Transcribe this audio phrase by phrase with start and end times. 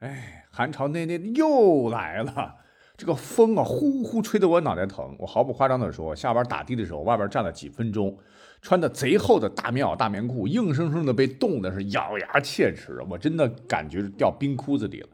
[0.00, 2.54] 哎，寒潮内内又来了，
[2.98, 5.16] 这个风啊呼呼吹得我脑袋疼。
[5.18, 8.14] 我毫不夸张的说，下班打的的时候，外边站了几分钟，
[8.60, 15.08] 穿的贼厚的大棉袄、大棉裤，硬生生的被冻的是咬牙切齿，我真的感觉是掉冰窟子里了。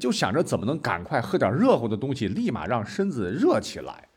[0.00, 4.08] 就想着怎么能赶快喝点热乎的东西，立马让身子热起来。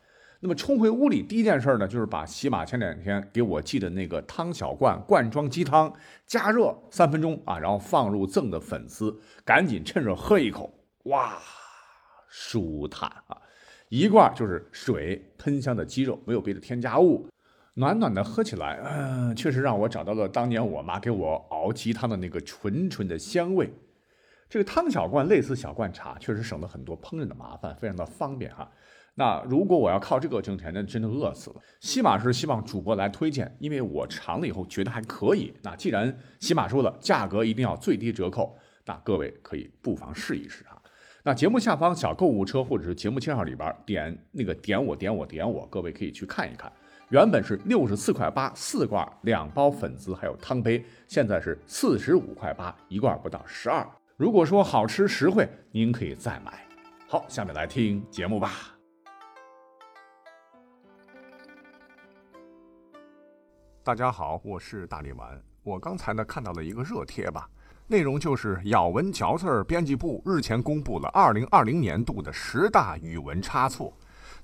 [0.42, 5.92] 那么冲回屋里，第一件事呢，就是把喜马前两天给我寄的那个汤小罐罐装鸡汤
[6.26, 10.72] 加热三分钟啊，然后放入赠的粉丝，赶紧趁热喝一口，
[11.04, 11.36] 哇，
[12.26, 13.36] 舒坦啊！
[13.90, 17.28] 一罐就是水喷香的鸡肉，没有别的添加物，
[17.74, 23.70] 暖暖的喝起来，嗯，确实让我找到了当年我妈给我熬鸡汤的那个纯纯的香味。
[24.48, 28.70] 这个汤小罐类似小罐茶，确实省了很多烹饪的麻烦，非常的方便哈。
[29.14, 31.56] 那如果我要靠这个挣钱，那真的饿死了。
[31.80, 35.52] 西马是希望主播来推荐，因为我尝了以后觉得还可以。
[35.62, 40.76] 那既然西马说了价格一定要最低折扣，那各位可以不妨试一试啊。
[41.22, 46.72] 那节目下方小购物车或者是节目介绍里边点那个点我点我点我，各位可以去看一看。
[47.10, 53.86] 原本是六十四块八四罐两包粉丝还有汤杯，现在是四十五块八一罐不到十二。
[54.16, 56.64] 如果说好吃实惠，您可以再买。
[57.06, 58.79] 好，下面来听节目吧。
[63.90, 65.42] 大家好，我是大力丸。
[65.64, 67.50] 我刚才呢看到了一个热贴吧，
[67.88, 73.92] 内容就是咬文嚼字编辑部日前公布了二零二零年度的十大语文差错。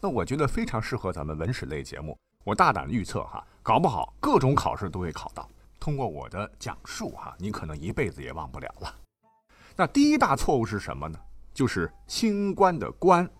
[0.00, 2.18] 那我觉得非常适合咱们文史类节目。
[2.42, 5.48] 我大胆预测哈，搞不好各种考试都会考到。
[5.78, 8.92] 通过我的讲述哈，你可能一辈子也忘不了了。
[9.76, 11.16] 那第一大错误是什么呢？
[11.54, 13.30] 就是新冠的冠。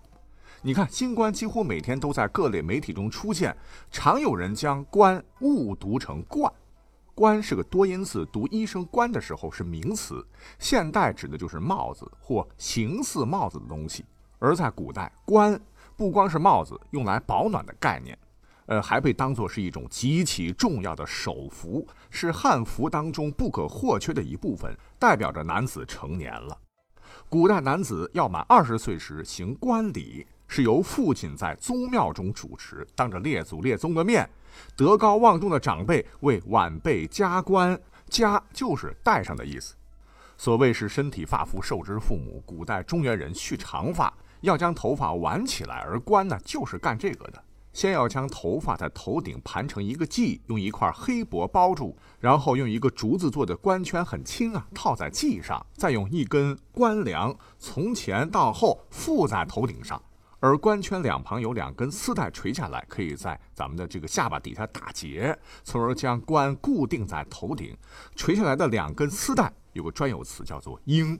[0.63, 3.55] 你看，新冠几乎每天都在各类媒体中出现，
[3.91, 6.51] 常有人将“冠”误读成“冠”。
[7.13, 10.25] 冠是个多音字，读医生官的时候是名词，
[10.57, 14.03] 现代指的就是帽子或形似帽子的东西。
[14.39, 15.59] 而在古代，冠
[15.95, 18.17] 不光是帽子，用来保暖的概念，
[18.65, 26.57] 呃，还被当作是一种极其重要的手服，是汉服当中不可或缺的一部分，代表着男子成年了。
[27.29, 30.25] 古代男子要满二十岁时行冠礼。
[30.47, 34.29] 是由父亲在宗庙中主持，当着列祖列宗的面，
[34.75, 39.75] 德高望重的长辈为晚辈加冠，加就是戴上的意思。
[40.37, 47.43] 所谓是身体发肤受之父母，古代中原人蓄长发要将头发挽起来，而冠呢就是干这个的。
[47.73, 60.01] 先要将头发在头顶盘成一个髻，用一块黑帛包住，然后用一个竹子做的冠圈，很轻啊，套在髻上，再用一根冠梁从前到后附在头顶上。
[60.39, 67.75] 而冠圈两旁有两根丝带垂下来，可以在咱们的这个下巴底下打结，从而将冠固定在头顶。
[68.15, 71.19] 垂下来的两根丝带有个专有词叫做“缨”。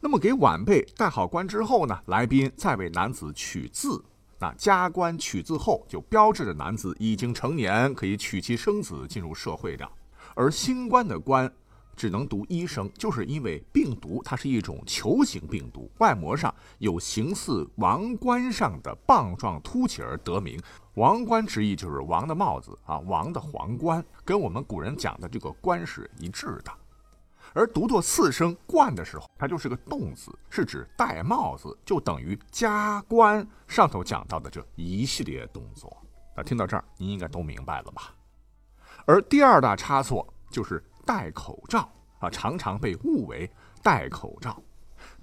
[0.00, 4.04] 那么给晚辈戴好冠之后呢，来宾再为男子取字。
[4.40, 9.88] 那加冠取字后，就标志着男子已经成年，可以娶妻生子，进入社会的。
[10.34, 11.50] 而新冠的冠。
[11.96, 20.60] 只能读医生，就是因为病毒它是一种球形病毒，外膜上有形似王冠上的棒状凸起而得名。
[20.94, 26.72] 王冠之意就是王的帽子啊，王的皇冠，跟我们古人讲的这个冠是一致的。
[27.52, 33.46] 而读作四声冠的时候，它就是个动词，是指戴帽子，就等于加冠。
[33.68, 35.96] 上头讲到的这一系列动作，
[36.36, 38.14] 那听到这儿，您应该都明白了吧？
[39.06, 40.82] 而第二大差错就是。
[41.04, 41.88] 戴口罩
[42.18, 43.50] 啊，常常被误为
[43.82, 44.62] 戴口罩，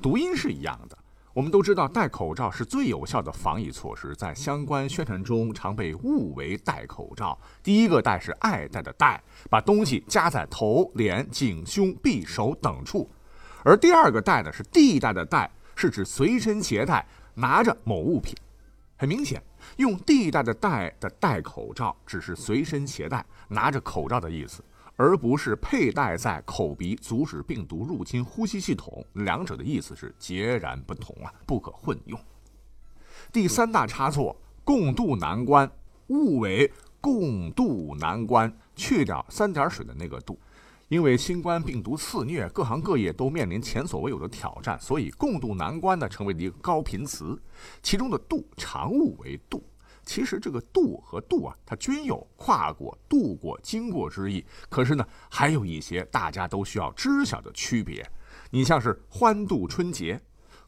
[0.02, 0.98] 读音是一样的。
[1.34, 7.40] 我们都知道，戴口罩是最有效的防疫措施，在相关宣传中常被误为戴口罩。
[7.64, 13.08] 第一个戴是爱戴的戴，把东西夹在头、脸、颈、胸、臂、手等处；
[13.64, 18.36] 而第二个戴呢是地带的带，是指随身携带，拿着某物品。
[18.98, 19.42] 很明显，
[19.78, 24.62] 用地带的带的戴口罩，只是随身携带，拿着口罩的意思。
[25.02, 32.20] 而不是佩戴在口鼻，阻止病毒入侵呼吸系统，两者的意思是截然不同啊，不可混用。
[33.34, 35.68] 第三大差错，共度难关，
[36.10, 40.40] 误为共度难关，去掉三点水的那个度，
[40.88, 47.42] 因为新冠病毒肆虐，各行各业都面临前所未有的挑战，所以共度难关呢成为了一个高频词，
[47.82, 49.64] 其中的度常误为度。
[50.06, 54.46] 其实这个渡和渡啊，它均有跨过、渡过、经过之意。
[54.70, 58.06] 可是呢，还有一些大家都需要知晓的区别。
[58.50, 60.22] 你像是欢度春节，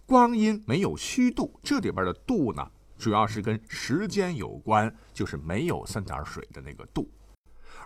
[0.06, 7.10] 光阴没有虚度，这里边的度呢，主要是跟时间有关，就是没有三点水的那个度。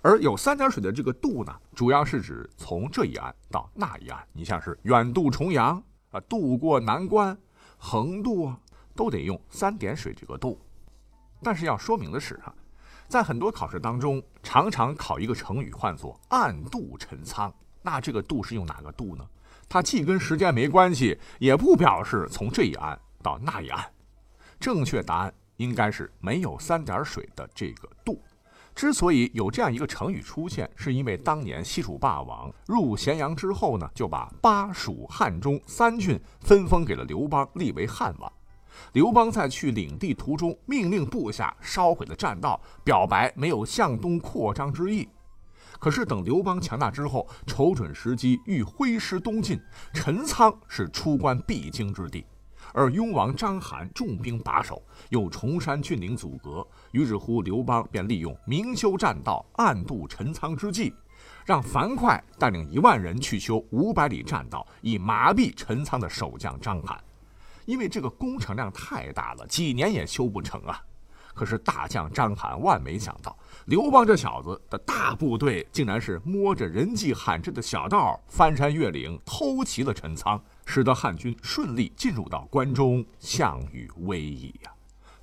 [0.02, 4.24] 而有三点水的这个度呢，主要是指从这一岸到那一岸。
[4.34, 5.82] 你像是远渡重洋。
[6.12, 7.38] 啊，渡过难关，
[7.78, 8.58] 横渡啊，
[8.96, 10.58] 都得用三点水这个渡。
[11.42, 12.54] 但是要说明的是啊，
[13.08, 17.54] 在很多考试当中，常常考一个成语，唤作“暗度陈仓”。
[17.82, 19.26] 那这个“渡”是用哪个“渡”呢？
[19.70, 23.86] 它既跟时间没关系，也不表示从这一岸到那一岸。
[24.60, 28.22] 正确答案应该是没有三点水的这个“渡”。
[28.76, 38.32] 之所以有这样一个成语出现，是因为当年西楚霸王入咸阳之后呢，就把巴蜀汉中三郡分封给了刘邦，立为汉王。
[38.94, 45.08] 刘邦在去领地途中，命令部下烧毁了栈道，表白没有向东扩张之意。
[45.80, 49.60] 可是等刘邦强大之后，瞅准时机，欲挥师东进，
[49.94, 52.26] 陈仓是出关必经之地。
[52.74, 60.94] 而雍王章邯重兵把守，又崇山峻岭阻隔，于是乎刘邦便利用明修栈道、暗度陈仓之计，
[61.46, 66.98] 让樊哙带领一万人去修五百里栈道，以麻痹陈仓的守将章邯。
[67.68, 70.82] 因为这个工程量太大了，几年也修不成啊。
[71.36, 80.42] 可是大将章邯万没想到，刘邦这小子的大部队竟然是摸着人迹罕至的小道，翻山越岭，偷袭了陈仓。
[80.70, 84.72] 使得汉军顺利进入到关中，项羽危矣呀！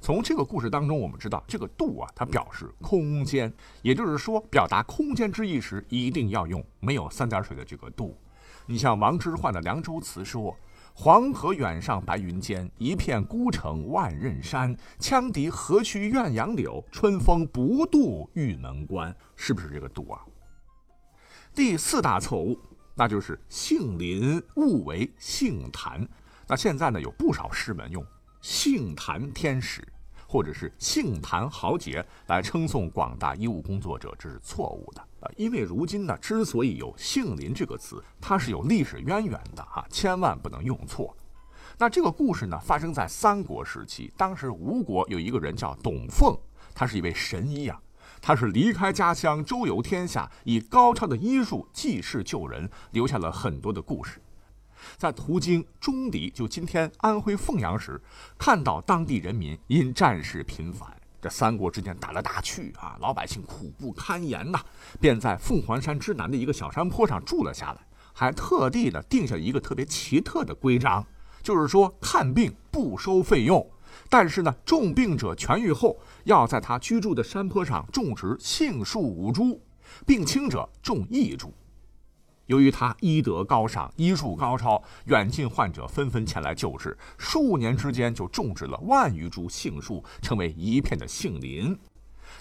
[0.00, 3.52] 从这个故事当中，我们知道这个“度”啊，它表示空间，
[3.82, 8.16] 也就是说，表达空间之意时，一定要用没有三点水的这个“度”。
[8.64, 10.56] 你像王之涣的《凉州词》说
[10.96, 14.74] ：“黄河远上白云间，一片孤城万仞山。
[15.00, 20.20] 羌笛何须怨杨柳，春风不度玉门关。”是不是这个“度”啊？
[21.52, 22.58] 第四大错误。
[22.96, 26.08] 那就是杏林误为杏坛，
[26.46, 28.06] 那现在呢有不少诗文用
[28.40, 29.84] 杏坛天使
[30.34, 35.30] 或者是杏坛豪杰来称颂广大医务工作者，这是错误的啊！
[35.36, 41.16] 因为如今呢，之所以有杏林这个词，它是有历史渊源的啊，千万不能用错。
[41.78, 46.36] 那这个故事呢，发生在三国时期，当时吴国有一个人叫董奉，
[46.74, 47.80] 他是一位神医啊。
[48.20, 54.20] 他是离开家乡，周游天下，以高超的医术济世救人，留下了很多的故事。
[54.96, 58.00] 在途经中离，就今天安徽凤阳时，
[58.38, 60.88] 看到当地人民因战事频繁，
[61.20, 64.60] 这三国之间打来打去啊，老百姓苦不堪言呐，
[65.00, 67.78] 便在凤凰山之南的一个小山坡上住了下来，
[68.12, 71.06] 还特地的定下一个特别奇特的规章，
[71.42, 73.66] 就是说看病不收费用。
[74.10, 79.60] 但是呢，重病者痊愈后，要在他居住的山坡上种植杏树五株，
[80.04, 81.52] 病轻者种一株。
[82.46, 91.78] 由于他医德高尚，医术高超，远近患者纷纷前来救治，数年之间就种植了万余株杏树，成为一片的杏林。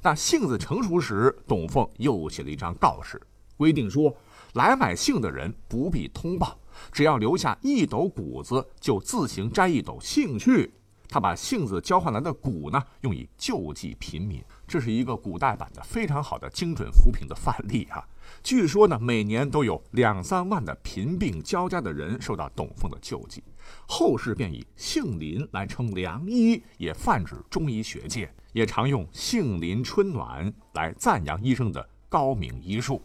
[0.02, 3.22] 那杏子成熟时，董凤又写了一张告示，
[3.56, 4.14] 规定说，
[4.54, 6.60] 来买杏的人不必通报，
[6.92, 10.74] 只要留下一斗谷子，就自行摘一斗杏去。
[11.08, 18.04] 他把杏子交换来的谷呢，用以救济贫民，这是一个古代版的非常好的精准扶贫的范例啊。
[18.42, 23.44] 据说呢，每年都有两三万的贫病交加的人受到董奉的救济。
[23.88, 33.01] 后世便以杏林来称良医，也泛指中医学界，也常用杏林春暖来赞扬医生的高明医术。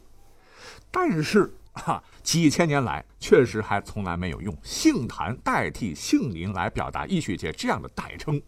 [0.90, 1.55] 但是。
[1.75, 8.43] 哈，几千年来确实还从来没有用杏坛代替杏林来表达医学界这样的代称。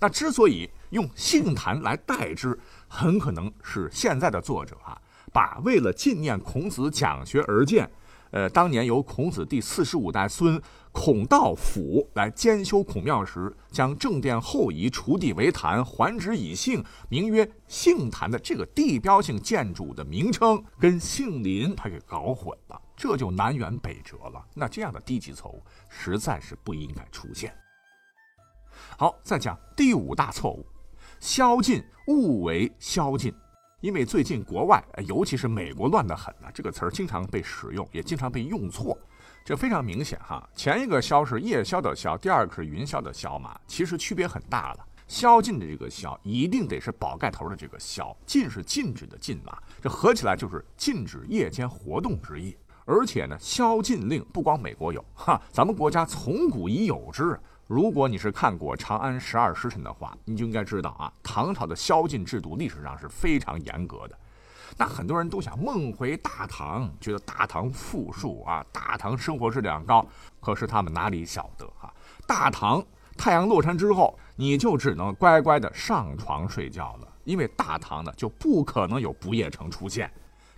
[0.00, 4.98] 那之所以用杏坛来代之，很可能是现在的作者啊，
[5.30, 7.88] 把为了纪念孔子讲学而建。
[8.32, 10.60] 呃，当年由孔子第四十五代孙
[10.90, 24.44] 孔道辅来监修孔庙时，将正殿后移，除地为坛，还址以杏，名曰杏坛的这个地标性建筑的名称，跟杏林他给搞混了，这就南辕北辙了。
[24.54, 27.54] 那这样的低级错误实在是不应该出现。
[28.98, 30.66] 好，再讲第五大错误：
[31.26, 33.34] 宵禁勿为宵禁。
[33.80, 38.96] 因为最近国外，尤其是美国乱得很呢，这个词儿经常被使用，也经常被用错，
[39.44, 40.48] 这非常明显哈。
[40.54, 44.86] 前一个“宵”是夜宵的“宵”，第二个是云霄的“霄”嘛，其实区别很大了。
[45.08, 52.56] 宵禁的这个“宵”一定得是宝盖头的这个“宵”，禁是禁止的“禁”嘛，这合起来就是禁止夜间活动之意。
[52.84, 57.36] 而且呢，宵禁令不光美国有，哈，咱们国家从古已有之。
[57.66, 64.16] 如果你是看过《长安十二时辰》的话，你就应该知道啊，唐朝的宵禁制度历史上是非常严格的。
[64.76, 70.06] 那很多人都想梦回大唐，觉得大唐富庶啊，大唐生活质量高。
[70.40, 71.92] 可是他们哪里晓得哈，
[72.24, 72.80] 大唐
[73.16, 80.08] 太阳落山之后，你就只能乖乖的上床睡觉了，因为大唐呢就不可能有不夜城出现。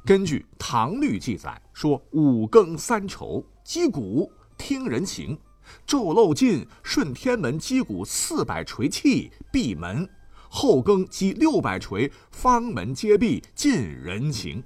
[0.05, 5.38] 根据《唐律》记载说，五更三筹，击鼓听人情。
[5.87, 10.09] 昼漏尽，顺天门击鼓四百锤气，闭门。
[10.51, 14.65] 后更击六百锤，方门皆闭，尽人行。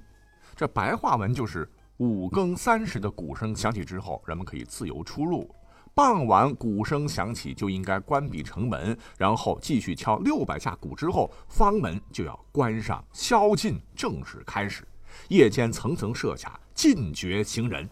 [0.55, 5.45] 这白话文就是五更三时的鼓声响起之后，人们可以自由出入；
[5.93, 14.87] 傍晚鼓声响起，就应该关闭城门，然后继续敲六百下鼓之后，方门就要关上，宵禁正式开始。
[15.27, 17.89] 夜间层层设卡，禁绝行人。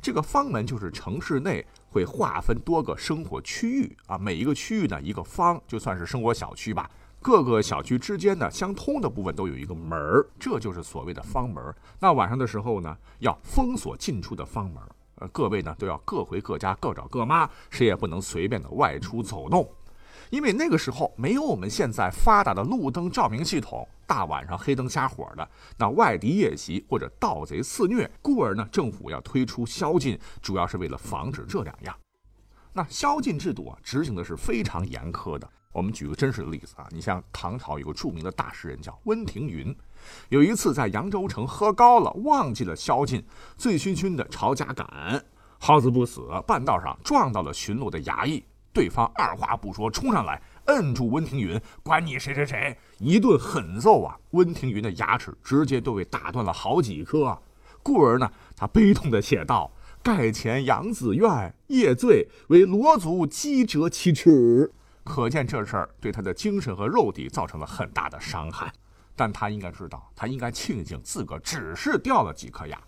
[0.00, 6.90] 这个方门就是城市内会划分多个生活区域啊，每一个区域呢一个方，就算是生活小区吧。
[7.20, 11.74] 各个小区之间呢相通的部分都有一个门儿，这就是所谓的方门。
[11.98, 14.82] 那晚上的时候呢，要封锁进出的方门。
[15.16, 19.68] 呃，各位呢都要各回各家，各找各妈，谁也不能随便的外出走动。
[20.30, 31.96] 因为那个时候没有我们现在发达的路灯照明系统，大晚上黑灯瞎火的，那外敌夜袭或者盗贼肆虐，故而呢，政府要推出宵禁，主要是为了防止这两样。
[32.72, 35.48] 那宵禁制度啊，执行的是非常严苛的。
[35.72, 39.76] 我们举个真实的例子啊，你像唐朝有个著名的大诗人叫温庭筠，
[40.28, 43.24] 有一次在扬州城喝高了，忘记了宵禁，
[43.56, 45.24] 醉醺醺的朝家赶，
[45.58, 54.16] 好死不死，半道上撞到了巡逻的衙役，对方二话不说冲上来，摁住温庭筠，管你谁谁谁，一顿狠揍啊！
[54.30, 57.36] 温庭筠的牙齿直接都被打断了好几颗，
[57.82, 59.72] 故而呢，他悲痛的写道
[60.02, 64.72] ：“盖前杨子苑，夜醉为罗族击折其齿。”
[65.02, 68.70] 可见这事儿对他的精神和肉体造成了很大的伤害，
[69.16, 72.78] 但他应该知道，他应该庆幸自个只是掉了几颗牙。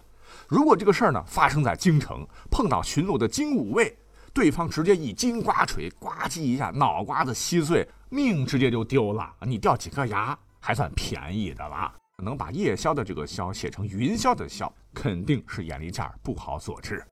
[0.46, 3.96] 如果这个事儿呢发生在京城，碰到巡逻的精武卫，
[4.32, 9.34] 对方直接一金瓜锤，呱唧一下，脑瓜子稀碎，命直接就丢了。
[9.42, 11.92] 你掉几颗牙还算便宜的了。
[12.22, 17.02] 能把夜宵的这个宵写成云霄的霄，肯定是眼力劲儿不好所致。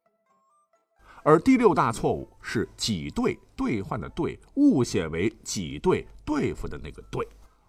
[1.24, 7.26] 而第六大错误是挤兑兑换的兑误写为挤兑对付的那个兑。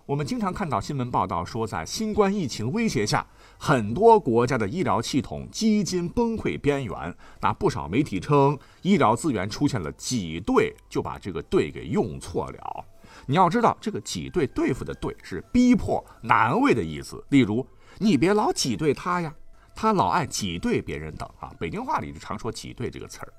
[0.10, 3.28] 我们经常看到新闻报道说，在新冠疫情威胁下，
[3.60, 7.16] 很多国家的医疗系统几近崩溃边缘。
[7.42, 12.86] 那不少媒体称，医疗资源出现了挤兑，就把这个兑给用错了。
[13.28, 17.24] 你要知道，这个挤兑对付的兑是逼迫难为的意思。
[17.30, 17.64] 例如，
[18.00, 19.32] 你别老挤兑他呀，
[19.76, 21.54] 他老爱挤兑别人等啊。
[21.60, 23.32] 北京话里就常说挤兑这个词儿。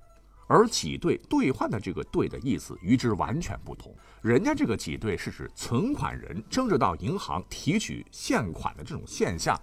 [0.51, 3.95] 而挤兑兑换的这个兑的意思与之完全不同。
[4.21, 9.57] 人家这个挤兑是指存款人争着到银行提取现款的这种现象，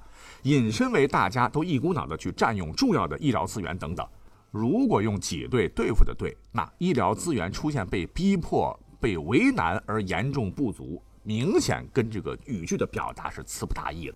[0.43, 4.07] 引申为大家都一股脑的去占用重要的医疗资源等等。
[4.49, 14.15] 如果用挤兑对付的兑，那医疗资源出现被逼迫、被为难而严重不足，明显跟这个语句的表达是词不达意了。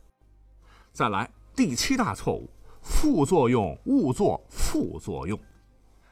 [0.94, 2.50] 再来第七大错误：
[2.82, 5.38] 副作用误作副作用。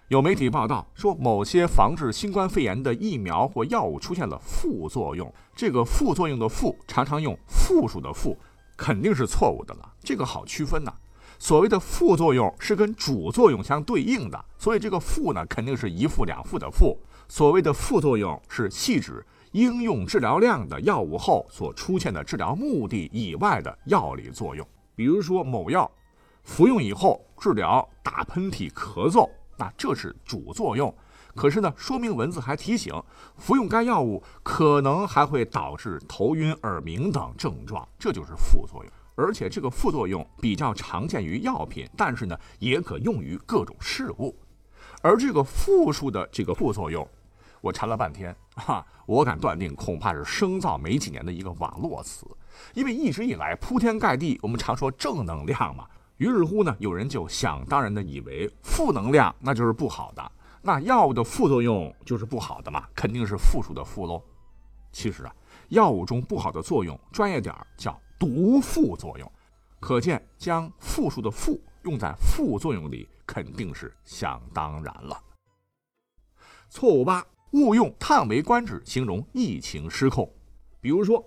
[0.09, 5.31] 有媒体报道说，某些防治新冠肺炎的疫苗或药物出现了副作用。
[5.55, 8.35] 这个副作用的“副”常常用复数的“负”，
[8.75, 9.93] 肯定是错误的了。
[10.01, 10.91] 这个好区分呐。
[11.37, 16.97] 所谓的副作用是跟主作用相对应的，所以这个“副”呢，肯定是一副两副的“副”。
[17.29, 24.67] 所谓的副作用是细指应用治疗量的药物后所出现的治疗目的以外的药理作用。
[24.95, 25.89] 比如说，某药
[26.41, 29.29] 服用以后治疗打喷嚏、咳嗽。
[29.59, 30.95] 那这是主作用，
[31.35, 32.93] 可是呢，说明文字还提醒，
[33.35, 38.93] 服用该药物可能还会导致头晕、耳鸣等症状，这就是副作用。
[39.15, 44.33] 而且这个副作用比较常见于药品，但是呢，也可用于各种事物。
[45.01, 47.05] 而这个复数的这个副作用，
[47.59, 52.25] 我查了半天，哈，我敢断定，恐怕是生造没几年的一个网络词，
[52.73, 55.85] 因为一直以来铺天盖地，我们常说正能量嘛。
[56.19, 64.21] 于是乎呢，有人就想当然的以为负能量那就是不好的，那药物的副作用就是不好的嘛，肯定是负数的负喽。
[64.91, 65.33] 其实啊，
[65.69, 69.31] 药物中不好的作用，专业点儿叫毒副作用。
[69.79, 75.17] 可见将负数的负用在副作用里，肯定是想当然了。
[76.69, 80.29] 错误八，误用叹为观止形容疫情失控，
[80.81, 81.25] 比如说。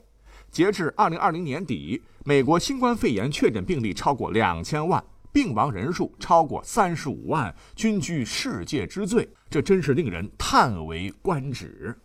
[0.53, 9.27] 截至二零二零年底，美国新冠肺炎确诊病例超过两千万，病亡人数超过三十五万，均居世界之最。
[9.49, 11.99] 这真是令人叹为观止。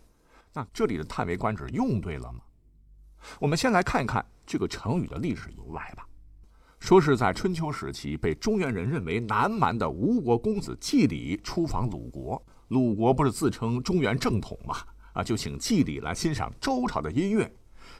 [0.54, 2.40] 那这里的“叹为观止”用对了吗？
[3.38, 6.06] 我们先来看一看这个成语的历史由来吧。
[6.80, 14.76] 说是在春秋时期，被中原人认为南蛮的吴国公子季礼出访鲁国，鲁国不是自称中原正统吗？
[15.12, 17.52] 啊，就请季礼来欣赏周朝的音乐。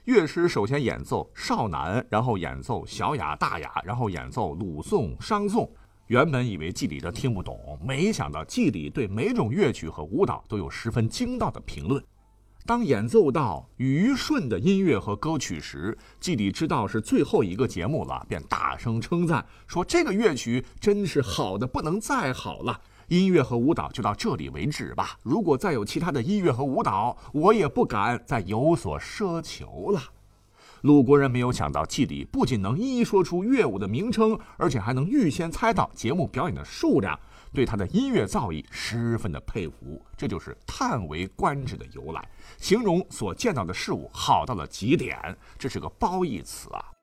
[0.04, 5.70] 乐师首先演奏少男，然后演奏小雅、大雅，然后演奏鲁颂、商颂。
[6.06, 12.02] 原本以为季礼这听不懂，没想到季礼对每种乐曲和舞蹈都有十分精到的评论。
[12.64, 22.80] 当演奏到虞舜的音乐和歌曲时，季礼知道是最后一个节目了，便大声称赞说：“这个乐曲真是好的不能再好了。
[23.08, 25.18] 音乐和舞蹈就到这里为止吧。
[25.22, 30.00] 如果再有其他的音乐和舞蹈，我也不敢再有所奢求了。”
[30.82, 37.18] 鲁国人没有想到，季礼不仅能一一说出乐舞的名称，而且还能预先猜到节目表演的数量，
[37.52, 40.00] 对他的音乐造诣十分的佩服。
[40.16, 42.24] 这就是“叹为观止”的由来，
[42.58, 45.18] 形容所见到的事物好到了极点。
[45.58, 46.97] 这是个褒义词啊。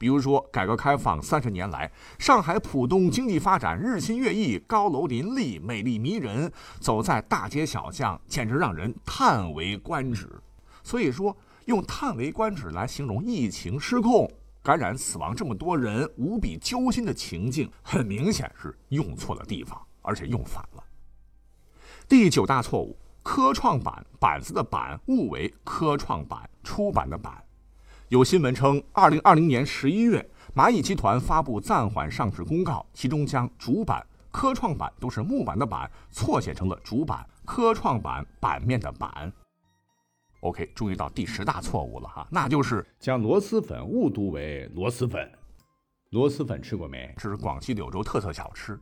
[0.00, 10.26] 比如说，改革开放三十年来，上海浦东经济发展日新月异，高楼林立，美丽迷人，走在大街小巷，简直让人叹为观止。
[10.82, 11.36] 所以说。
[11.66, 14.28] 用“叹为观止”来形容疫情失控、
[14.60, 20.82] 感染死亡这么多人无比揪心的情境，很明显是用错了地方，而且用反了。
[22.08, 27.40] 第九大错误：科创板板子的“板”误为科创板出版的“版”。
[28.10, 39.32] 有新闻称，二零二零年十一月，蚂蚁集团发布暂缓上市公告，其中将主板科创板都是木板的“板”错写成了主板科创板板面的“板”。
[40.42, 45.30] OK，注意到第十大错误了哈，那就是将螺蛳粉误读为螺蛳粉。
[46.10, 47.14] 螺蛳粉吃过没？
[47.16, 48.76] 这是广西柳州特色小吃。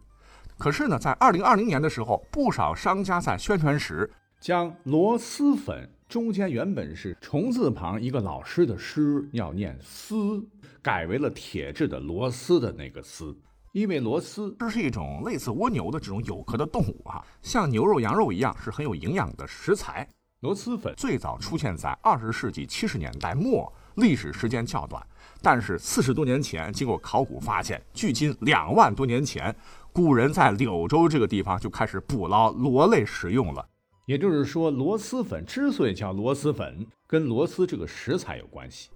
[0.56, 10.42] 可是呢，在二零二零年的时候，不少商家在宣传时将螺蛳粉中间原本是虫字旁一个老师的师，要念丝，
[10.80, 13.36] 改为了铁制的螺丝的那个丝。
[13.72, 20.08] 因为螺丝这是一种类似蜗牛的这种有壳的动物啊，像牛肉、羊肉一样，是很有营养的食材。
[20.40, 25.06] 螺蛳粉最早出现在二十世纪七十年代末，历史时间较短。
[25.42, 29.54] 但是四十多年前，经过考古发现，距今两万多年前，
[29.92, 33.68] 古人在柳州这个地方就开始捕捞螺类食用了。
[34.08, 38.88] 也就是说，螺蛳粉之所以叫螺蛳粉，跟螺蛳这个食材有关系。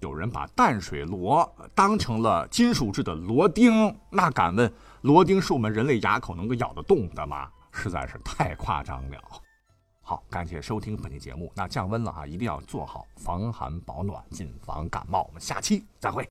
[0.00, 4.70] 有人把淡水螺当成了金属制的螺钉，那敢问，
[5.02, 7.48] 螺钉是我们人类牙口能够咬得动的吗？
[7.70, 9.18] 实在是太夸张了。
[10.02, 11.52] 好，感谢收听本期节目。
[11.54, 15.22] 那降温了啊，一定要做好防寒保暖，谨防感冒。
[15.28, 16.28] 我们下期再会。